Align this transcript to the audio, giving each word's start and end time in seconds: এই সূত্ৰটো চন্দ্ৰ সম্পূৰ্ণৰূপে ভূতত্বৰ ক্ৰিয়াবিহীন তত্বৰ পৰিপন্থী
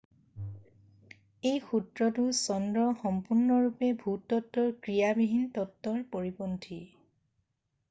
এই 1.49 1.59
সূত্ৰটো 1.65 2.25
চন্দ্ৰ 2.37 2.87
সম্পূৰ্ণৰূপে 3.03 3.91
ভূতত্বৰ 4.05 4.73
ক্ৰিয়াবিহীন 4.87 5.47
তত্বৰ 5.61 6.03
পৰিপন্থী 6.19 6.83